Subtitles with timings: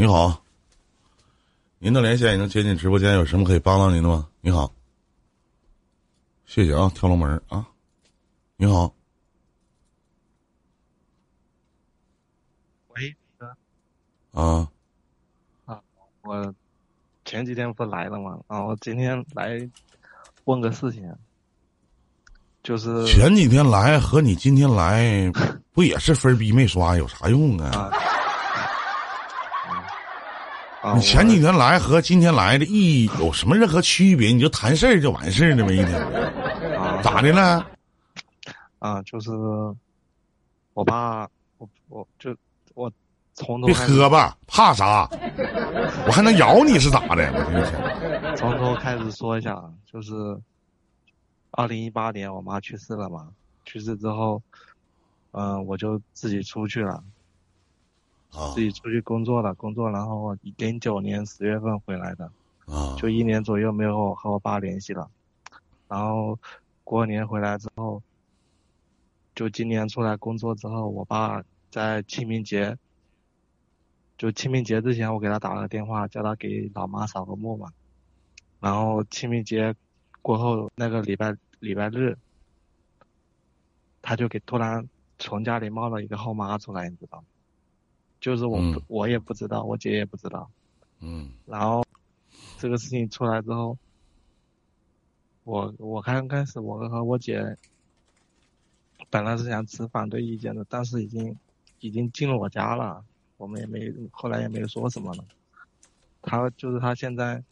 [0.00, 0.44] 你好，
[1.80, 4.28] 您的连线已经接进直播间，有什么可以帮到您的吗？
[4.40, 4.72] 你好，
[6.46, 7.66] 谢谢啊，跳龙门啊，
[8.56, 8.94] 你好，
[12.90, 13.48] 喂，哥。
[14.40, 14.68] 啊，
[15.64, 15.80] 啊，
[16.22, 16.54] 我
[17.24, 18.38] 前几天不来了吗？
[18.46, 19.68] 啊，我今天来
[20.44, 21.12] 问个事情，
[22.62, 25.28] 就是前几天来和你今天来，
[25.72, 27.90] 不也是分逼没刷，有啥用啊？
[27.90, 27.90] 啊，
[30.82, 34.30] 啊你前几天来和今天来的意义有什么任何区别？
[34.30, 36.00] 你就谈事儿就完事儿了呗，一天
[36.78, 37.66] 啊咋的了？
[38.78, 39.30] 啊，就是
[40.74, 41.28] 我爸，
[41.58, 42.34] 我我就
[42.74, 42.90] 我
[43.34, 45.08] 从头别喝吧，怕啥？
[46.06, 47.28] 我还能咬你是咋的？
[47.34, 50.12] 我 从头开始说一下，啊，就是
[51.50, 53.26] 二零一八年我妈去世了嘛，
[53.64, 54.40] 去世之后，
[55.32, 57.02] 嗯、我就自己出去了，
[58.32, 62.30] 啊自己出去工作了，工作，然后零九年十月份回来的。
[62.66, 65.10] 啊就一年左右没有和我爸联系了，
[65.88, 66.38] 然后
[66.84, 68.02] 过年回来之后，
[69.34, 72.76] 就今年出来工作之后，我爸在清明节，
[74.18, 77.72] 就清明节之前我给他打了个电话，叫他给老妈扫个墓嘛，
[78.60, 79.74] 然后清明节
[80.20, 82.18] 过后那个礼拜礼拜日，
[84.02, 84.86] 他就给突然
[85.18, 87.24] 从家里冒了一个后妈出来，你知道吗？
[88.20, 90.50] 就是我、嗯我也不知道，我姐也不知道。
[91.00, 91.84] 嗯然后
[92.58, 93.78] 这个事情出来之后，
[95.44, 97.56] 我我刚开始我和我姐
[99.10, 101.36] 本来是想持反对意见的，但是已经
[101.80, 103.04] 已经进了我家了，
[103.36, 105.24] 我们也没后来也没说什么了。
[106.20, 107.42] 他就是他现在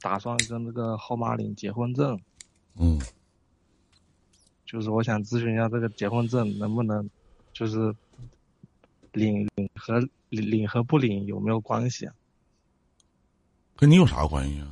[0.00, 2.18] 打算跟那个后妈领结婚证，
[2.76, 2.98] 嗯
[4.64, 7.08] 就是我想咨询一下这个结婚证能不能
[7.52, 7.94] 就是
[9.12, 12.14] 领领和领领和不领有没有关系啊？
[13.76, 14.68] 跟你有啥关系啊？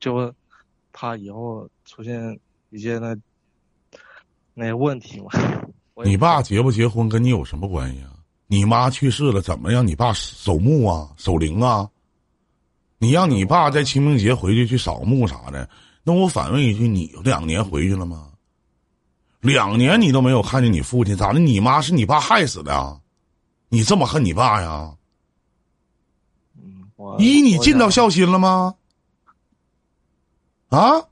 [0.00, 0.32] 就
[0.92, 2.38] 怕以后出现
[2.70, 3.16] 一些那
[4.54, 5.30] 那些问题嘛。
[6.04, 8.14] 你爸结不结婚跟你有什么关系啊？
[8.46, 11.90] 你妈去世了，怎么让你爸守墓啊、守灵啊？
[12.98, 15.68] 你让你爸在清明节回去去扫墓啥的，
[16.02, 18.32] 那我反问一句，你两年回去了吗？
[19.48, 21.40] 两年你都没有看见你父亲，咋的？
[21.40, 23.00] 你妈是你爸害死的啊？
[23.68, 24.94] 你这么恨你爸呀？
[26.56, 26.84] 嗯，
[27.18, 28.74] 你尽到孝心了吗？
[30.68, 31.02] 啊，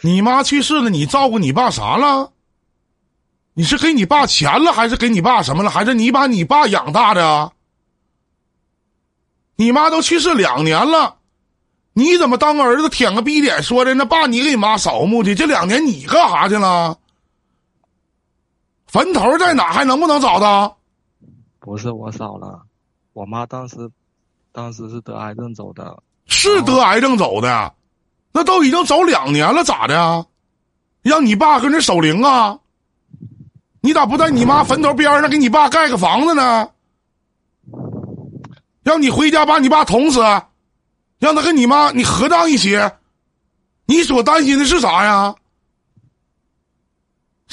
[0.00, 2.32] 你妈去世了，你照顾你爸啥了？
[3.54, 5.70] 你是给你爸钱了，还是给你爸什么了？
[5.70, 7.52] 还是你把你爸养大的啊？
[9.56, 11.18] 你妈都去世两年了，
[11.92, 13.92] 你怎么当个儿子舔个逼脸说的？
[13.94, 16.98] 那爸，你给你妈扫墓去，这两年你干啥去了？
[18.92, 19.72] 坟头在哪？
[19.72, 20.76] 还能不能找到？
[21.58, 22.60] 不是我少了，
[23.14, 23.90] 我妈当时
[24.52, 27.72] 当时是得癌症走的，是得癌症走的，
[28.32, 30.26] 那都已经走两年了，咋的啊？
[31.00, 32.58] 让你爸跟这守灵啊？
[33.80, 36.68] 你咋不在你妈坟头边上给你爸盖个房子呢？
[38.82, 40.20] 让你回家把你爸捅死，
[41.18, 42.78] 让他跟你妈你合葬一起。
[43.86, 45.34] 你所担心的是啥呀？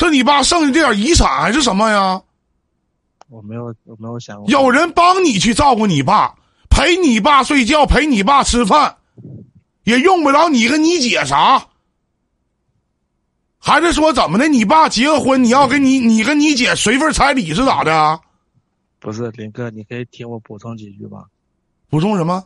[0.06, 2.22] 是你爸剩下这点遗产还是什么呀？
[3.28, 4.50] 我没有我没有想过。
[4.50, 6.36] 有人帮你去照顾你爸，
[6.70, 8.98] 陪你爸睡觉，陪你爸吃饭，
[9.84, 11.68] 也用不着你跟你姐啥。
[13.60, 14.48] 还是说怎么的？
[14.48, 18.20] 你爸结个婚，你要跟你你跟你姐随份彩礼是咋的啊？
[19.00, 21.26] 不是林哥，你可以听我补充几句吧？
[21.90, 22.44] 补充什么？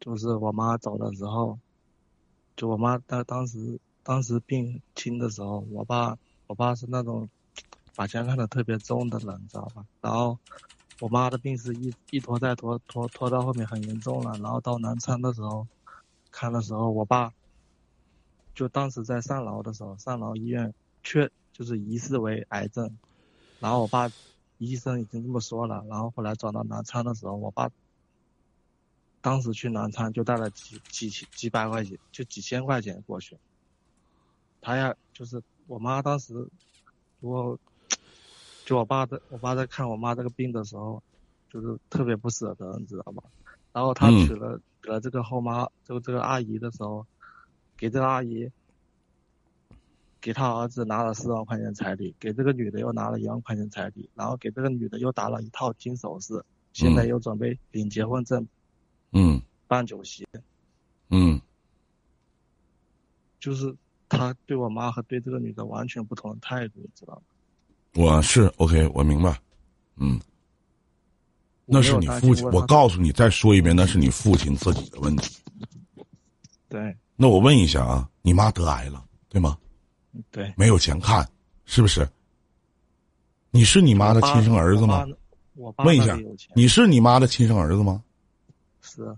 [0.00, 1.58] 就是我妈走的时候，
[2.56, 6.16] 就我妈当当时当时病轻的时候，我爸
[6.46, 7.28] 我爸是那种
[7.96, 9.84] 把钱看得特别重的人，知道吧？
[10.02, 10.38] 然后
[11.00, 14.38] 我妈的病是一一拖再拖，拖拖到后面很严重了。
[14.38, 15.66] 然后到南昌的时候，
[16.30, 17.32] 看的时候，我爸
[18.54, 22.98] 就当时在上饶的时候，上饶医院确就是疑似为癌症，
[23.58, 24.12] 然后我爸
[24.58, 27.70] 医生已经这么说了，然后后来转到南昌的时候，我爸
[29.22, 33.38] 当时去南昌就带了几几几几百块钱，就几千块钱过去。
[34.64, 36.32] 他呀，就是我妈当时，
[37.20, 37.58] 我
[38.64, 41.02] 就我爸在我爸在看我妈这个病的时候，
[41.50, 43.22] 就是特别不舍得，你知道吗？
[43.74, 44.26] 然后他嗯。
[44.26, 47.06] 娶了、娶了这个后妈，就这个阿姨的时候，
[47.76, 48.50] 给这个阿姨，
[50.18, 58.48] 给他儿子拿了四万块钱彩礼，给这个女的又拿了一万块钱彩礼，然后给这个女的又打了一套金首饰，现在又准备领结婚证、
[59.12, 59.42] 嗯。
[59.66, 60.26] 办酒席，
[61.10, 61.38] 嗯。
[63.38, 63.76] 就是
[64.16, 67.22] 他对我妈和对这个女的完全不同的态度，你知道吗？
[67.94, 69.38] 我是 OK，我明白。
[69.96, 70.20] 嗯，
[71.64, 72.44] 那是你父亲。
[72.50, 75.36] 我告诉你，再说一遍，那是你父亲自己的问题。
[76.68, 76.96] 对。
[77.16, 79.56] 那我问一下啊，你妈得癌了，对吗？
[80.32, 80.52] 对。
[80.56, 81.28] 没有钱看，
[81.64, 82.08] 是不是？
[83.52, 85.06] 你是你妈的亲生儿子吗？
[85.54, 86.18] 我问一下，
[86.56, 88.02] 你是你妈的亲生儿子吗？
[88.80, 89.16] 是。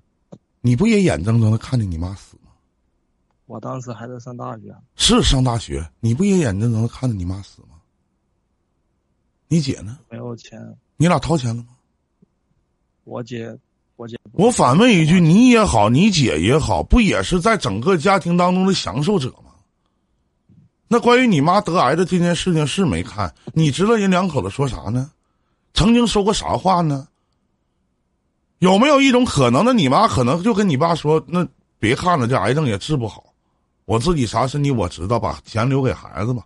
[0.61, 2.46] 你不也眼睁睁的看着你妈死吗？
[3.47, 4.75] 我当时还在上大学。
[4.97, 7.69] 是上大学，你不也眼睁睁看着你妈死吗？
[9.49, 9.99] 你姐呢？
[10.11, 10.61] 没有钱。
[10.97, 11.69] 你俩掏钱了吗？
[13.05, 13.57] 我姐，
[13.95, 14.19] 我姐。
[14.33, 19.53] 我反问一句：你也好，你姐也好，不也是在整个家庭当中的享受者吗？
[20.89, 25.11] 那关于你妈得癌的这件事情是没看，你知道人两口子说啥呢？
[25.75, 27.07] 曾经说过啥话呢？
[28.59, 29.65] 有没有一种可能？
[29.65, 31.47] 那你妈可能就跟你爸说：“那
[31.79, 33.26] 别看了，这癌症也治不好，
[33.87, 36.45] 我自己啥身体我知道，把钱留给孩子吧。”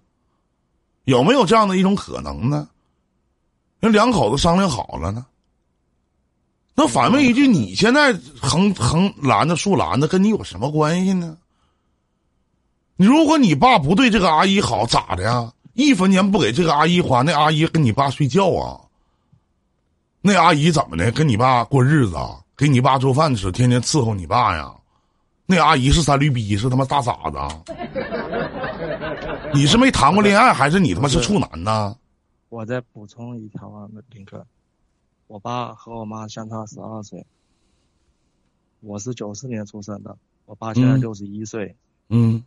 [1.05, 2.69] 有没有这样的一种可能呢？
[3.81, 5.27] 那两口子商量好了呢。
[6.75, 11.37] 那反问一句：你现在横横拦着竖拦着，跟你有什么关系呢？
[12.97, 15.53] 你如果你爸不对这个阿姨好，咋的呀？
[15.73, 18.79] 一分钱不给这个阿姨花，那阿姨跟你爸睡觉啊？
[20.21, 21.11] 那阿姨怎么的？
[21.11, 22.39] 跟你爸过日子啊？
[22.57, 24.71] 给你爸做饭吃，天天伺候你爸呀？
[25.51, 27.37] 那阿姨是三驴逼，是他妈大傻子？
[29.53, 31.99] 你是没谈过恋爱，还是你他妈是处男呢？
[32.49, 34.47] 我再补充一条啊，那林哥，
[35.27, 37.27] 我爸和我妈相差十二岁，
[38.79, 40.17] 我是九四年出生的，
[40.47, 41.75] 我爸现在六十一岁。
[42.09, 42.45] 嗯，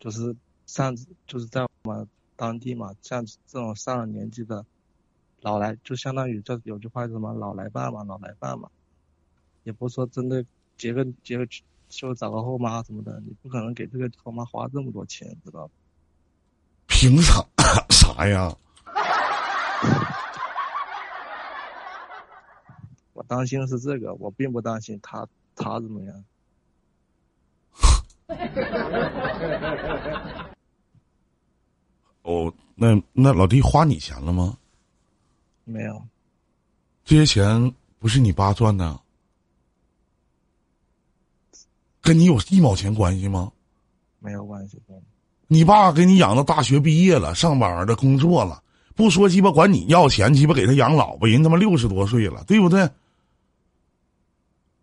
[0.00, 0.34] 就是
[0.66, 0.96] 上
[1.28, 4.66] 就是在我们当地嘛，像这种上了年纪的。
[5.40, 8.70] 老来就相当于这有句话叫什么老来伴嘛，老来伴嘛，
[9.64, 10.42] 也不是说真的
[10.78, 11.46] 结个结个
[11.96, 15.70] 就找个后妈什么的，你不可能给这个后妈花这么多钱，知道
[16.86, 17.44] 凭啥？
[17.90, 18.54] 啥呀？
[23.12, 26.24] 我担心的是这个，我并不担心他他怎么样。
[32.22, 34.58] 哦，那那老弟花你钱了吗？
[35.64, 36.02] 没有，
[37.04, 39.00] 这些钱不是你爸赚的，
[42.04, 43.50] 跟你有一毛钱关系吗？
[44.20, 44.78] 没有关系。
[45.48, 48.62] 你爸给你养到大学毕业了，上班的工作了，
[48.94, 52.88] 不说鸡巴管你要钱，鸡巴给他养老吧，人他妈六十多岁了，对不对？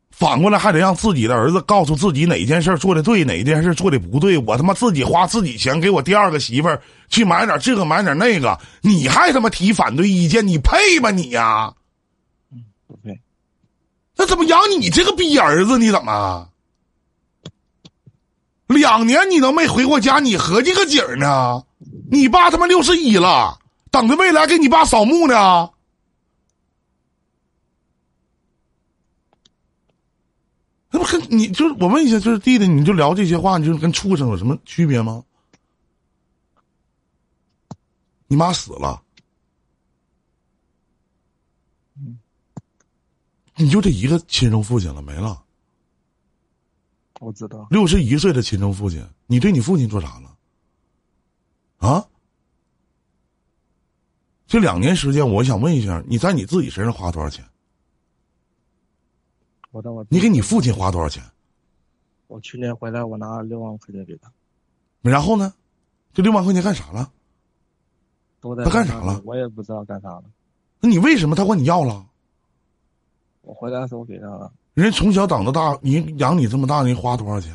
[0.10, 4.38] 反过来还得让自己的儿子告诉自己哪件事做的对，哪件事做的不对。
[4.38, 10.46] 我他妈自己花自己钱给我第二个媳妇儿去买点这个买点那个，你还他妈提反对意见？
[10.46, 11.74] 你配吗你呀？
[12.52, 13.20] 嗯，不配。
[14.16, 15.80] 那怎么养你这个逼儿子？
[15.80, 16.48] 你怎么
[18.72, 20.20] 两年你都没回过家？
[20.20, 21.64] 你合计个景呢？
[22.10, 23.60] 你爸他妈六十一了，
[23.90, 25.70] 等着未来给你爸扫墓呢。
[30.90, 35.24] 那不跟你就是我问一下，就是弟弟，你就聊这些话，你就跟畜生有什么区别吗？
[38.28, 39.02] 你妈死了，
[43.56, 45.42] 你就这一个亲生父亲了，没了。
[47.22, 47.68] 我知道。
[47.70, 50.38] 六十一岁的亲生父亲，你对你父亲做啥了？
[51.78, 52.08] 啊？
[54.48, 57.46] 这两年时间，我想问一下，你在你自己身上花多少钱？
[59.70, 61.24] 我的我，你给你父亲花多少钱？
[62.26, 64.32] 我去年回来，我拿了六万块钱给他。
[65.02, 65.54] 然后呢？
[66.14, 67.14] 这六万块钱干啥了？
[68.40, 69.22] 都在他干啥了？
[69.24, 70.24] 我也不知道干啥了。
[70.80, 72.04] 那你为什么他管你要了？
[73.44, 74.52] 我回来的时候给他了。
[74.82, 77.54] 人从小长到大，你养你这么大，人花多少钱？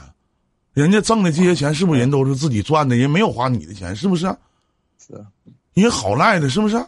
[0.74, 2.94] 人家挣的这些钱是不是人都是自己赚的？
[2.94, 4.26] 人没有花你的钱，是不是？
[5.04, 5.26] 是。
[5.74, 6.86] 人好赖的，是不是？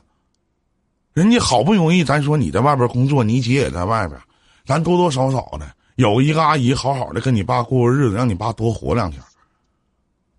[1.13, 4.21] 人家好不容易，咱说你在外边工作，你姐也在外边。
[4.65, 9.21] 咱多多少少的有一个阿姨好好的跟你爸过过日子，让你爸多活两天，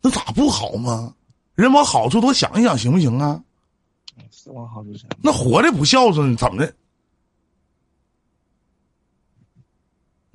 [0.01, 1.13] 那咋不好吗？
[1.55, 3.37] 人往好处多想一想，行不行啊？
[4.31, 5.09] 是往好处想。
[5.21, 6.73] 那活的不孝顺怎么的？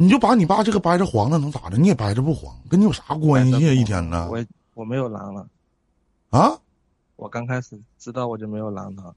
[0.05, 1.79] 你就把你爸这个掰着黄了，能咋的？
[1.79, 3.73] 你也掰着不黄，跟你有啥关系啊？
[3.73, 4.29] 一天呢？
[4.31, 4.45] 我
[4.75, 5.47] 我没有拦了。
[6.29, 6.53] 啊？
[7.17, 9.15] 我刚开始知道我就没有拦他。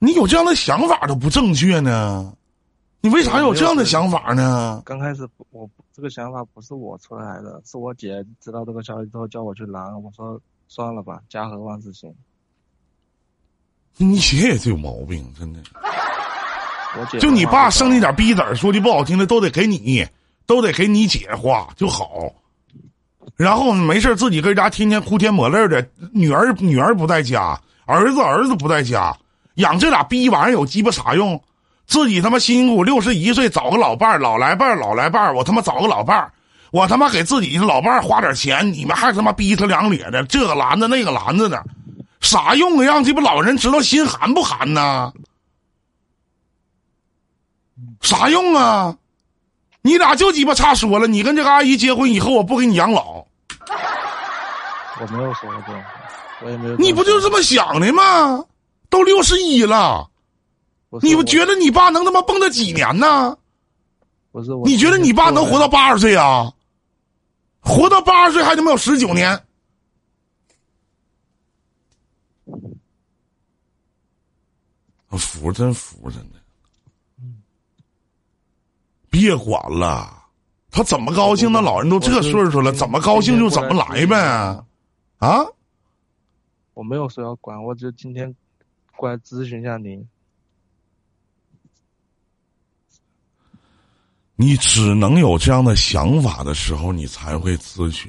[0.00, 2.34] 你有这样的想法都不正确呢。
[3.00, 4.82] 你为啥有这样的想法呢？
[4.84, 12.12] 刚开始我这个想法不是我出来的，是我姐知道这个消息之后叫我去拦，我说算了吧，家和万事兴。
[13.98, 15.60] 你姐也是有毛病，真的。
[17.20, 20.06] 就你爸生那点逼子儿，说句不好听的，都得给你，
[20.46, 22.08] 都得给你姐花就好。
[23.36, 29.16] 然后没事自己搁家天天哭天抹泪的，女儿女儿不在家，儿子儿子不在家，
[29.54, 31.40] 养这俩逼玩意儿有鸡巴啥用？
[31.86, 36.32] 自己他妈辛辛苦苦六十一岁找个老伴儿，老来伴儿，老来伴儿，我他妈找个老伴儿，
[36.70, 41.64] 我他妈给自己老伴儿花点钱，你们还他妈逼他两咧的，这个拦着那个拦着的，
[42.20, 42.84] 啥用啊？
[42.84, 45.12] 让这不老人知道心寒不寒呐？
[48.00, 48.96] 啥用啊？
[49.82, 53.24] 你俩就鸡巴差说了，你跟这个阿姨结婚以后，我不给你养老。
[55.00, 55.72] 我没有说过这
[56.44, 56.76] 我也没有。
[56.76, 58.44] 你不就这么想的吗？
[58.90, 60.10] 都六十一了，
[61.02, 63.36] 你不觉得你爸能他妈蹦跶几年呢？
[64.32, 66.52] 不是，你觉得你爸能活到八十岁啊？
[67.60, 69.44] 活到八十岁还他妈有十九年？
[75.08, 76.38] 我服真服真的。
[79.10, 80.24] 别管了，
[80.70, 81.50] 他怎么高兴？
[81.50, 84.16] 那老人都这岁数了，怎么高兴就怎么来呗。
[85.18, 85.44] 啊？
[86.74, 88.32] 我没有说要管，我就今天
[88.94, 90.06] 过来咨询一下您。
[94.36, 98.08] 你只能有这样的想法的时候，你才会咨询；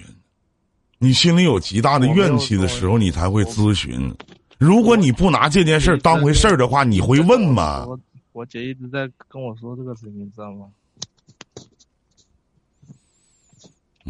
[1.00, 4.16] 你心里有极大的怨气的时候，你才会咨询。
[4.60, 7.86] 如果你不拿这件事当回事儿的话，你会问吗？
[7.88, 8.00] 我
[8.34, 10.68] 我姐一直在跟我说这个事情，你知道吗？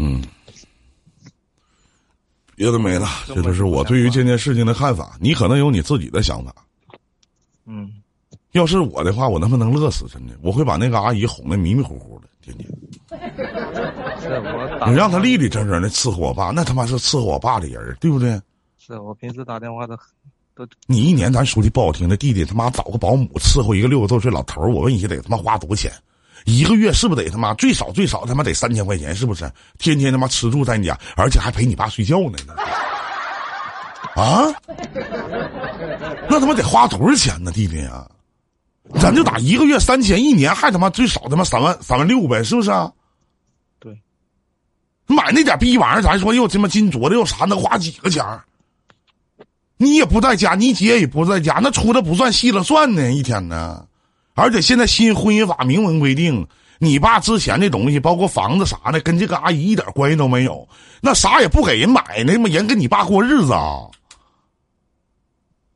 [0.02, 0.24] 嗯，
[2.56, 5.18] 别的没了，这就是我对于这件事情的看法。
[5.20, 6.56] 你可能有你自己的想法。
[7.66, 7.92] 嗯，
[8.54, 12.70] 要是我的话，我他妈能乐死，真的，我会把那个阿姨哄得迷迷糊糊的，天天。
[14.88, 18.42] 你让他立立正正的伺候我爸，那他妈是伺候我爸的人，对不对？
[18.78, 19.98] 是我平时打电话都
[20.56, 20.66] 都。
[20.88, 25.92] 你一年咱说句不好听的，弟弟他妈找个保姆伺候一个六十多岁老头我问一下，得他妈花多少钱？
[26.46, 29.16] 一个月是不是得他妈最少最少他妈得三千块钱？
[29.16, 29.52] 是不是？
[29.78, 32.38] 天天他妈吃住在你家，而且还陪你爸睡觉呢？
[34.16, 34.48] 啊？
[36.30, 38.10] 那他妈得花多少钱呢，弟弟啊？
[39.00, 42.72] 咱就打一个月三千，一年还他妈最少他妈三万三万六呗，是不是？
[43.80, 43.98] 对。
[45.06, 48.26] 买那点逼玩意儿，咱说又他妈金镯子又啥，能花几个钱？
[49.78, 53.86] 你也不在家，你姐也不在家，那出的不算，细了算呢，一天呢。
[54.40, 56.48] 而且现在新婚姻法明文规定，
[56.80, 60.66] 你爸之前的东西，包括房子啥的，跟这个阿姨一点关系都没有。
[61.02, 63.82] 那啥也不给人买，那么人跟你爸过日子啊？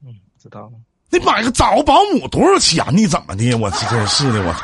[0.02, 0.72] 嗯，知道了。
[1.10, 2.86] 你买个找个保姆多少钱？
[2.96, 3.54] 你怎么的？
[3.56, 4.56] 我真是的，我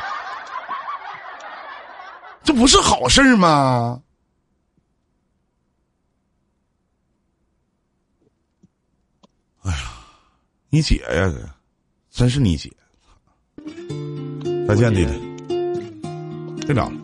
[2.42, 4.02] 这不是好事吗？
[9.62, 9.78] 哎呀，
[10.70, 11.52] 你姐呀，这
[12.10, 12.72] 真是你姐。
[14.68, 16.66] 再见，弟弟。
[16.66, 16.99] 队长。